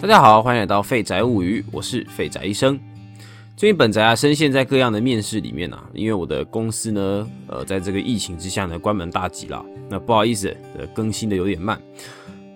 [0.00, 2.80] 大家好，欢迎来到废宅物语，我是废宅医生。
[3.54, 9.62] 最近本宅啊，深陷在各样的面试里面啊，因为我的公司呢，呃，在这个疫情之下呢，关门大吉了。
[9.90, 11.78] 那不好意思，呃，更新的有点慢。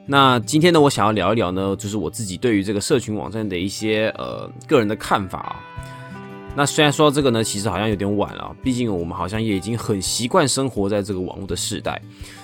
[0.07, 5.61] 那今天呢，我想要聊一聊呢，就是我自己对于这个社群网站的一些呃个人的看法啊。
[6.57, 12.01] 那虽然说到这个呢，其实好像有点晚了，毕竟我们好像也已经很习惯生活在这个网络的时代。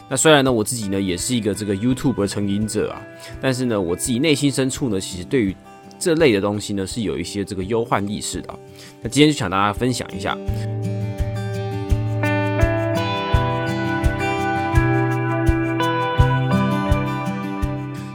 [0.09, 3.01] 那虽然呢，我自己呢也是一个这个 YouTube 成瘾者啊，
[3.41, 5.55] 但是呢，我自己内心深处呢，其实对于
[5.97, 8.49] 这类的东西呢，是有一些这个忧患意识的。
[9.01, 10.37] 那今天就想大家分享一下。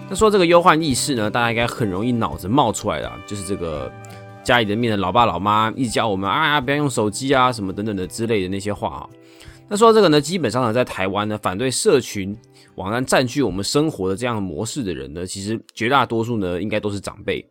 [0.09, 3.89] 那说这个忧患意识呢，大家应该很容易脑子冒出来的，就是这个
[4.45, 9.09] 家里的面的老爸老妈一直教我们啊，不要用手机啊，什么等等的之类的那些话啊。
[9.67, 12.37] 那说到这个呢，基本上呢，在台湾呢，反对社群
[12.75, 17.43] 网站占据我们生活的这样模式的人呢，其实绝大多数呢，应该都是长辈。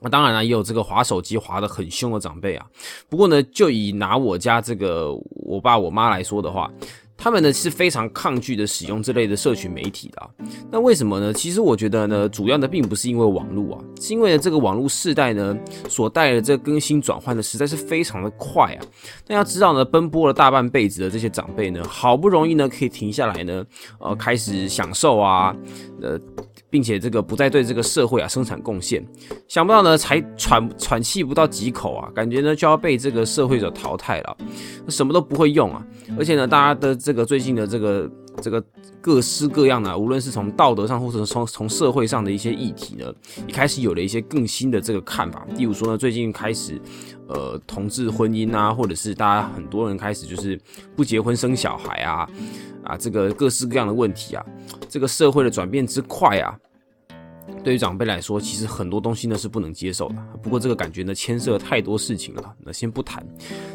[0.00, 2.64] 那当然了，也有这个划手机划得很凶的长辈啊。
[3.08, 6.70] 不过呢，就以拿我家这个我爸我妈来说的话。
[7.16, 10.30] 他们呢是非常抗拒的使用这类的社群媒体的，
[10.70, 11.32] 那为什么呢？
[11.32, 15.56] 其实我觉得呢，主要的并不是因为网络啊，是因为呢这个网络世代呢
[15.88, 18.84] 所带的这更新转换的实在是非常的快啊。
[19.26, 23.64] 那要知道呢，奔波了大半辈子的这些长辈呢，好不容易呢可以停下来呢，
[23.98, 25.56] 呃，开始享受啊，
[26.00, 26.20] 呃。
[26.68, 29.04] 并且这个不再对这个社会啊生产贡献，
[29.48, 34.36] 想不到呢才喘喘气不到几口啊，感觉呢就要被这个社会所淘汰了，
[34.88, 35.84] 什么都不会用啊，
[36.18, 38.62] 而且呢大家的这个最近的这个这个
[39.00, 43.12] 各式各样的，无论是从道德上或者从从社会上的一些议题呢，
[43.46, 45.46] 也开始有了一些更新的这个看法。
[45.56, 46.80] 例如说呢，最近开始
[47.28, 50.60] 呃同志婚姻啊，或者是大家很多人开始就是
[50.94, 52.28] 不结婚生小孩啊。
[52.84, 54.46] 啊，这个各式各样的问题啊，
[54.88, 56.56] 这个社会的转变之快啊，
[57.62, 60.16] 对于长辈来说，其实很多东西呢是不能接受的。
[60.42, 63.26] 不过这个感觉呢牵涉太多事情了，那先不谈。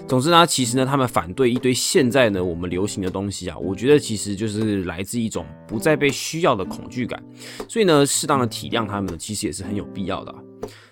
[0.07, 7.21] 总之呢，其实呢他们反对一堆现在呢我们流行的东西啊，我觉得其实就是来自一种不再被需要的恐惧感。
[7.67, 10.33] 所以呢，适当的体谅他们呢，其实也是很有必要的。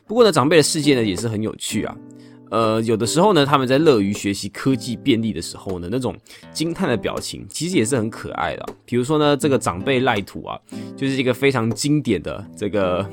[0.05, 1.95] 不过呢，长辈的世界呢也是很有趣啊。
[2.49, 6.15] 呃，有的时候呢，他们在乐于学习科技便利的时候呢，那种
[6.51, 8.65] 惊叹的表情其实也是很可爱的。
[8.85, 10.59] 比如说呢，这个长辈赖土啊，
[10.95, 13.07] 就是一个非常经典的这个。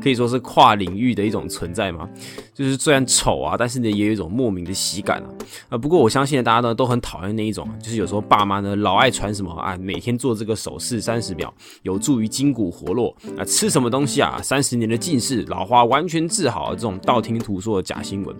[0.00, 2.08] 可以说是跨领域的一种存在嘛，
[2.54, 5.28] 就是虽然丑啊，但是呢也有一种莫名的喜感啊。
[5.68, 11.52] 啊，不过我相信，大家呢都很讨厌那一种，就是有时候爸妈呢老爱传什么啊，每天做这个手势三十秒，
[11.82, 18.34] 有助于筋骨活络啊，吃什么东西啊，三十年的近视老花完全治好这种道听途说的假新闻。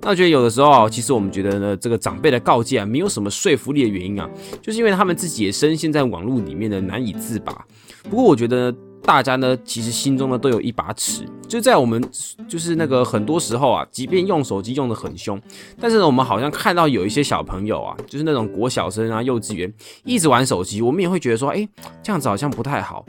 [0.00, 4.28] 那我觉得有的时候，其实我们觉得呢，这个长辈的告诫啊，没有什么说服力的原因啊，
[4.62, 7.64] 就是因为他们自己也深陷在网络里面的难以自拔。
[8.04, 8.74] 不过我觉得。
[9.04, 12.02] 大家呢，其实心中呢都有一把尺，就在我们
[12.48, 15.40] 就是那个很多时候啊，即便用手机用的很凶，
[15.78, 19.72] 但是呢，我们好像看到有一些小朋友啊，就是那种国小生啊、幼稚园
[20.04, 21.68] 一直玩手机，我们也会觉得说，哎，
[22.02, 23.04] 这样子好像不太好。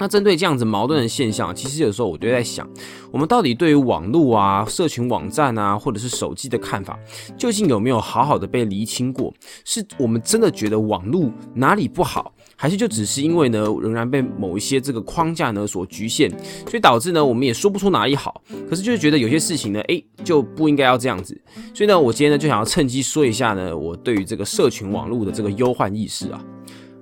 [0.00, 2.64] 那针对这样子矛盾的现象，其实有时候我就在想，
[3.10, 6.96] 我们到底对于网络啊、社群网站啊，或者是手机的看法，
[7.36, 9.34] 究竟有没有好好的被厘清过？
[9.64, 12.32] 是我们真的觉得网络哪里不好？
[12.60, 16.28] 还是就只是因为呢，仍然被某一些这个框架呢所局限，
[16.66, 18.42] 所以导致呢，我们也说不出哪里好。
[18.68, 21.40] 可是就是觉得有些事情呢，诶，就不应该要这样子。
[21.72, 26.44] 所以呢，我今天呢就想要趁机说一下呢，我对于这个社群网络的这个忧患意识啊。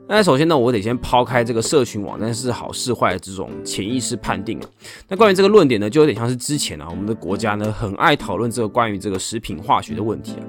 [0.06, 4.69] 那首先呢，我得先抛开这个社群网站是好是坏的这种潜意识判定啊。
[5.09, 10.44] 那关于这个论点呢，就有点像是之前啊，我们的国家呢很爱讨论这个关于这个食品化学的问题啊。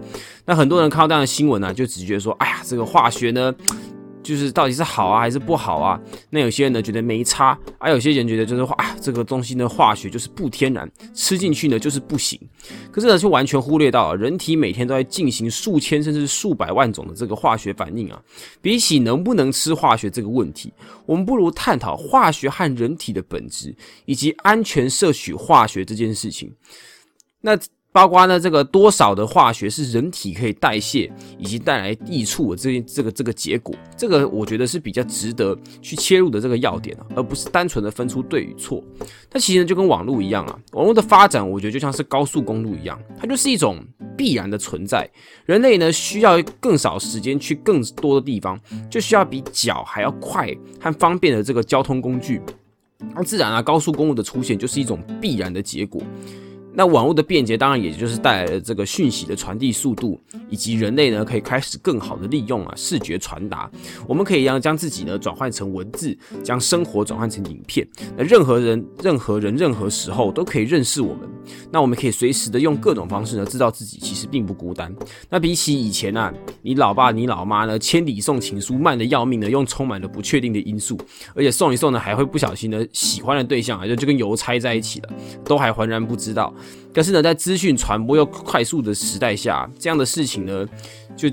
[0.45, 3.55] 那很多人看到这样的新闻呢，就直觉说，哎呀，这个化学呢。
[4.23, 5.99] 就是到底是好啊还是不好啊？
[6.29, 12.39] 那有些人呢觉得没差，而有些人觉得就是啊这个东西呢化学就是不天然，吃进去呢就是不行。
[12.91, 18.21] 可是呢就完全忽略到人体每天都在进行数千甚至数百万种的这个化学反应啊。
[18.61, 20.73] 比起能不能吃化学这个问题，
[21.05, 23.73] 我们不如探讨化学和人体的本质
[24.05, 26.53] 以及安全摄取化学这件事情。
[27.41, 27.57] 那。
[27.97, 38.83] 包括呢，这个多少的化学是人体可以代谢以及带来益处的这这个这个结果，这个我觉得是比较值得去切入的这个要点啊，而不是单纯的分出对与错。
[39.31, 43.83] 它其实就跟网络一样啊，网络的发展我觉得就像是高速公路一样，它就是一种
[44.15, 45.09] 必然的存在。
[45.47, 48.59] 人类呢需要更少时间去更多的地方，
[48.91, 52.39] 就需要比脚还要快和方便的这个交通工具。
[53.15, 55.99] 那自然啊，高速公路的出现就是一种必然的结果。
[56.77, 63.67] 那网络的便捷当然也就是带来了这个讯息的传递速度，以及人类呢可以开始更好的利用啊视觉传达。
[64.07, 67.87] 我们可以让将自己呢转换成文字，将生活转换成影片。
[68.15, 71.27] 那任何人、任何人、任何时候都可以认识我们。
[71.71, 74.93] 那我们可以随时的用各种方式呢知道自己其实并不孤单。
[75.29, 80.97] 那比起以前啊，你老爸、你老妈呢千里送情书慢的要命呢，用充满了不确定的因素，
[81.35, 85.09] 而且送一送呢还会不小心呢喜欢的对象啊就就跟邮差在一起了，
[85.43, 86.53] 都还浑然不知道。
[86.93, 90.67] 但是呢，在资讯传播又快速的时代下，这样的事情呢
[91.15, 91.29] 就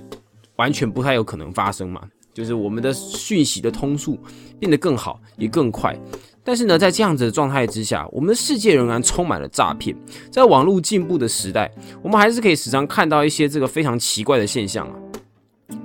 [0.57, 2.03] 完全不太有可能发生嘛。
[2.35, 4.19] 就是我们的讯息的通速
[4.59, 5.97] 变得更好，也更快。
[6.45, 9.97] 但是呢，在这样子的状态之下，我们的世界仍然充满了诈骗。
[10.31, 14.95] 在网络进步的时代，我们还是可以时常看到一些这个非常奇怪的现象啊，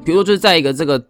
[0.03, 1.03] 比如说就是在一个这个。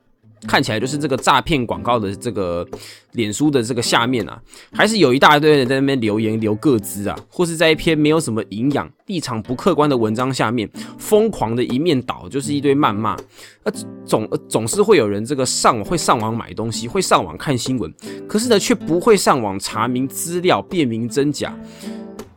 [0.48, 2.68] 看起来就是这个诈骗广告的这个
[3.14, 4.42] 脸书的这个下面啊，
[4.72, 13.18] 还是有一大堆人在那边留言留个资啊，或是在一篇没有什么营养、立场不客观的文章下面疯狂的一面倒，就是一堆谩骂。
[13.64, 13.72] 那
[14.06, 17.94] 总总是会有人这个上网会上网买东西，会上网看新闻，
[18.28, 21.54] 可是呢却不会上网查明资料、辨明真假。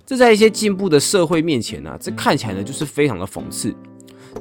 [0.05, 3.75] 这在一些进步的社会面前呢，这看起来呢就是非常的讽刺。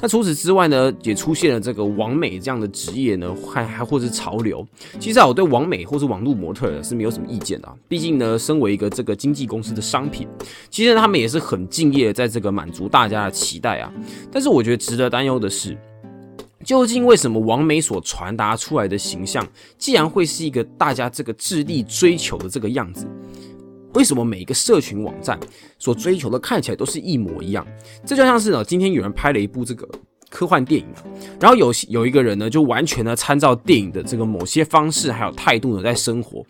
[0.01, 4.65] 那除此之外呢，也出现了这个网美这样的职业呢，还还或者潮流。
[5.00, 7.71] 其实啊，我对网美或是网络模特是没有什么意见的。
[7.88, 10.27] 毕竟呢，身为一个这个经纪公司的商品，
[10.71, 13.94] 其实他们也是很敬业，在这个满足大家的期待啊。
[14.31, 15.77] 但是我觉得值得担忧的是，
[16.65, 19.47] 究竟为什么网美所传达出来的形象，
[19.77, 23.06] 既然会是一个大家这个致力追求的这个样子？
[23.93, 25.39] 为什么每一个社群网站
[25.77, 27.65] 所追求的看起来都是一模一样？
[28.05, 29.88] 这就像是呢，今天有人拍了一部这个
[30.29, 30.88] 科幻电影，
[31.39, 36.45] 然后有有一个人呢，就完全的参照电影的这个某些方式还有态度呢，在生活。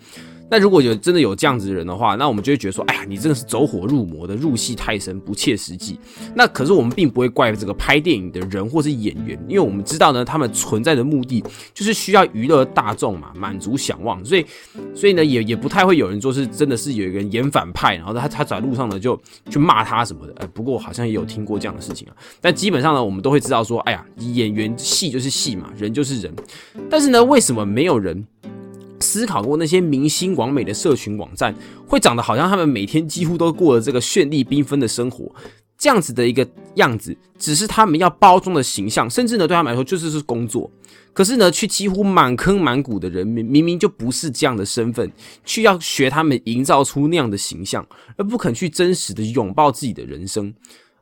[0.51, 5.97] 那如果有真的有这样子的人的话，那我们就会觉得说，哎呀，你真的是走火入魔的，入戏太深，不切实际。
[6.35, 11.41] 那可是我们并不会怪这个拍电影的人或是演员，因为我们知道呢，他们存在的目的
[11.73, 14.23] 就是需要娱乐大众嘛，满足想望。
[14.25, 14.45] 所以，
[14.93, 19.17] 所以呢，也也不太会有人说是真的是有一个人演反派，然后他他在路上呢就
[19.49, 20.33] 去骂他什么的。
[20.39, 22.15] 哎，不过好像也有听过这样的事情啊。
[22.41, 26.33] 但基本上呢，我们都会知道说，哎呀，演员戏就是戏嘛，人就是人。
[26.89, 28.27] 但是呢，为什么没有人？
[29.11, 31.53] 思考过那些明星完美的社群网站
[31.85, 35.29] 会长得好像他们每天几乎都过了这个绚丽缤纷的生活，
[35.77, 40.71] 这样子的一个样子，只是他们要包装的形象，甚至呢对他们来说就是是工作。
[41.11, 45.11] 可是呢，却几乎满坑满谷的人明明明就不是这样的身份，
[45.43, 47.85] 去要学他们营造出那样的形象，
[48.15, 50.53] 而不肯去真实的拥抱自己的人生。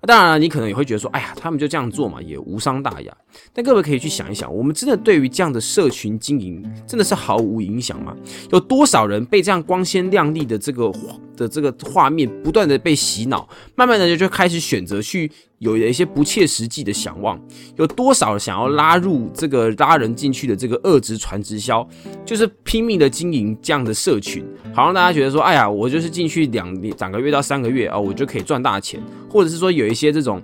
[0.08, 3.18] 当然了，你可能也会觉得说，哎呀，他们就这样做嘛，也无伤大雅。
[3.54, 8.16] 但各位可以去想一想，我们真的对于这样的社群经营，真的是毫无影响吗？
[8.52, 10.90] 有多少人被这样光鲜亮丽的这个
[11.40, 15.32] 的这个画面不断的被洗脑，慢慢的就就开始选择去。
[15.60, 17.38] 有一些不切实际的想望，
[17.76, 21.86] 有多少想要拉入这个拉人进去的这个恶职传直销，
[22.26, 24.42] 就是拼命的经营这样的社群，
[24.74, 30.42] 好让大家觉得说，哎呀，我就是进去两两个月到三个月啊，我就可以赚大钱，或者是说有一些这种，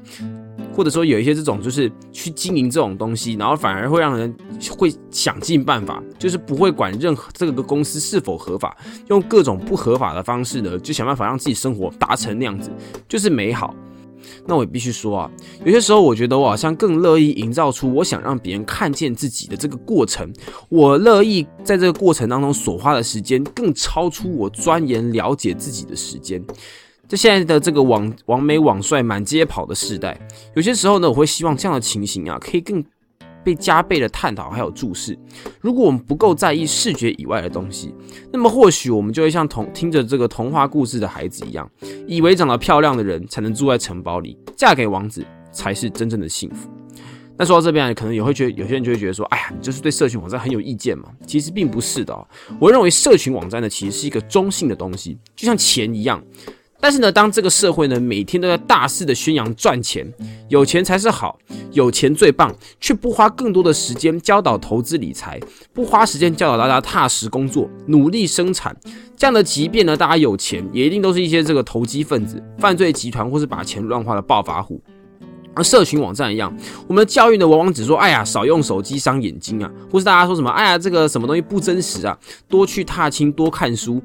[0.75, 4.35] 或者说有一些这种，就是去经营这种东西，然后反而会让人
[4.77, 8.75] 会想尽办法，就是不会管任何这个公司是否合法，
[9.07, 12.69] 用各种不合法的方式呢，就想办法让自己生活达成那样子，
[13.07, 13.73] 就是美好。
[14.47, 15.31] 那我也必须说啊，
[15.63, 20.31] 有些时候我觉得我好像更乐意营造出我想让别人看见自己的这个过程，
[20.67, 26.43] 我乐意在这个过程当中所花的时间更超出我钻研了解自己的时间。
[27.07, 30.19] 在现在的这个网网美网帅满街跑的时代，
[30.55, 32.83] 有些时候呢，我会希望这样的情形啊，可以更。
[33.45, 35.15] 被加倍的探讨还有注视。
[35.61, 37.93] 如果我们不够在意视觉以外的东西，
[38.33, 41.69] 那么或许我们就会像童听着这个童话故事的孩子一样，
[42.07, 46.67] 以为长得漂亮的人才能住在城堡里，嫁给王子才是真正的幸福。
[47.37, 51.11] 那说到这边，可能也会觉得有些人就会觉得说，哎呀，你就是对社群网站很有意见嘛？
[51.27, 52.27] 其实并不是的。
[52.59, 56.19] 我认为社群网站呢，其实是一个中性的东西，就像钱一样。
[56.79, 60.05] 但是呢，当这个社会呢每天都在大肆的宣扬赚钱，
[60.49, 61.39] 有钱才是好，
[61.71, 65.39] 有钱最棒，却不花更多的时间教导投资理财，
[65.73, 68.75] 不花时间教导大家踏实工作、努力生产，
[69.17, 74.79] 这样的即便呢大家有钱，也一定都是一些这个投机分子、犯罪集团或是把钱乱花的暴发户。
[75.55, 76.55] 而社群网站一样，
[76.85, 82.15] 我们的教育呢往往只说，哎呀，少用手机伤眼睛啊，或是大家说什么，哎呀，这个什么东西不真实啊，
[82.47, 84.03] 多去踏青，多看书，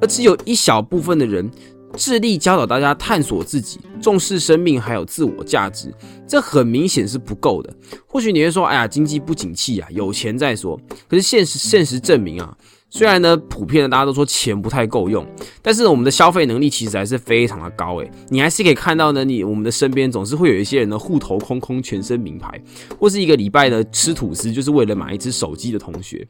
[0.00, 1.50] 而只有一小部分的人。
[1.96, 5.92] 致力教导大家探索自己、重视生命还有自我价值，
[6.26, 7.74] 这很明显是不够的。
[8.06, 12.56] 或许你会说：“哎呀，经济不景气啊，有钱再说。”可是现实现实证明啊，
[12.88, 15.26] 虽然呢，普遍的大家都说钱不太够用，
[15.62, 18.10] 但是我们的消费能力其实还是非常的高诶。
[18.28, 22.60] 你还是可以看到呢，你我们的身边总是会有一些人呢，户头空空，全身名牌，
[22.98, 26.26] 或是一个礼拜呢吃吐司就是为了买一只手机的同学。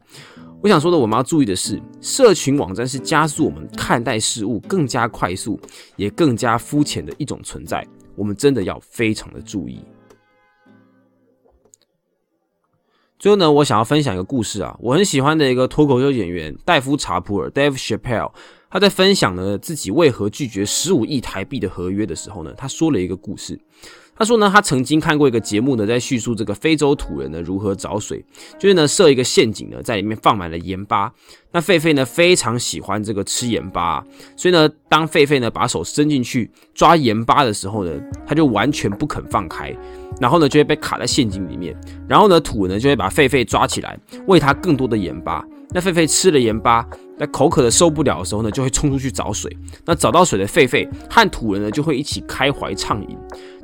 [0.63, 5.59] 我想说的，我们要注意的是，社群网站是加速我们看待事物更加快速，
[5.95, 7.85] 也更加肤浅的一种存在。
[8.15, 9.83] 我们真的要非常的注意。
[13.17, 18.31] 最后呢，我想要分享一个故事啊，我很喜欢的一个脱口秀演员戴夫·查普尔 （Dave Chappelle），
[18.69, 23.59] 他在分享呢自己为何拒绝十五亿台币的合约的时候呢，他说了一个故事。
[24.21, 28.23] 他说呢，他曾经看过一个节目呢，在叙述这个非洲土人呢如何找水，
[28.59, 31.11] 就是呢设一个陷阱呢，在里面放满了盐巴。
[31.51, 34.05] 那狒狒呢非常喜欢这个吃盐巴，
[34.37, 37.91] 所以呢，当狒狒呢把手伸进去抓盐巴的时候呢，
[38.23, 39.75] 他就完全不肯放开，
[40.19, 41.75] 然后呢就会被卡在陷阱里面。
[42.07, 45.43] 然后呢，土人呢就会把狒狒抓起来，喂它更多的盐巴。
[45.73, 46.87] 那狒狒吃了盐巴，
[47.17, 49.51] 在口渴的受不了的时候呢，就会冲出去找水。
[49.83, 53.17] 那找到水的狒狒和土人呢，就会一起开怀畅饮。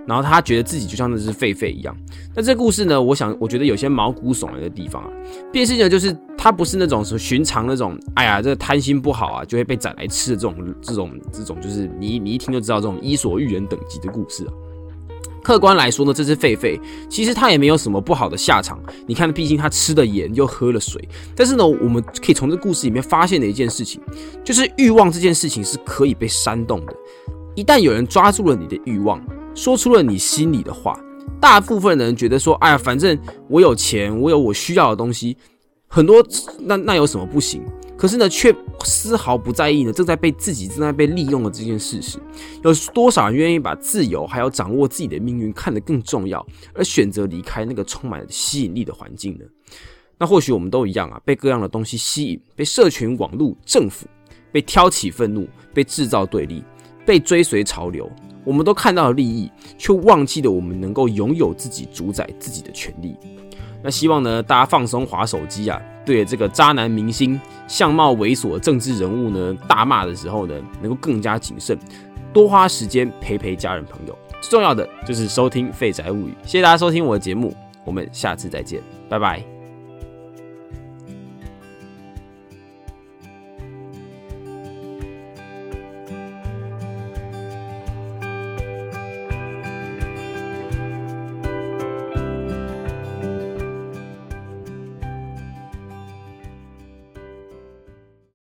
[0.07, 1.95] 然后他觉得自己就像那只狒狒一样。
[2.33, 5.09] 那这故事呢，我想我觉得有些毛骨悚然的地方啊。
[5.51, 14.53] 变性呢，就是他不是那种寻常那种，哎呀，这贪心不好啊，就会被宰来吃的这种这种这种，就是你你一听就知道这种伊索寓言等级的故事啊。
[15.43, 16.77] 客观来说呢，这只狒狒
[17.09, 18.81] 其实它也没有什么不好的下场。
[19.05, 21.01] 你看，毕竟它吃了盐又喝了水。
[21.35, 24.01] 但是呢，我们可以从这故事里面发现的一件事情，
[24.43, 26.93] 就是欲望这件事情是可以被煽动的。
[27.55, 29.21] 一旦有人抓住了你的欲望，
[29.57, 30.97] 说出了你心里的话，
[31.41, 33.17] 大部分人觉得说，哎呀，反正
[33.49, 35.35] 我有钱，我有我需要的东西，
[35.87, 36.23] 很多，
[36.59, 37.63] 那那有什么不行？
[37.97, 42.19] 可是呢，却丝毫不在意呢，正在被自己正在被利用的这件事实。
[42.63, 46.45] 有多少人愿意把自由还有掌握自己的命运看得更重要，
[46.75, 49.45] 而选择离开那个充满吸引力的环境呢？
[50.19, 54.05] 那或许我们都一样啊，被各样的东西吸引，被社群网络、政府，
[54.51, 56.63] 被挑起愤怒，被制造对立，
[57.07, 58.07] 被追随潮流。
[58.43, 63.15] 我们都看到了利益，却忘记了我们能够拥有自己主宰自己的权利。
[63.81, 71.77] 那希望呢，大家放松划手机啊，对这个渣男明星、相貌猥琐的政治人物呢大骂的时候呢，能够更加谨慎，
[72.33, 74.17] 多花时间陪陪家人朋友。
[74.41, 79.56] 最重要的就是收听《废宅物语》，谢谢大家收听我的节目，我们下次再见，拜拜。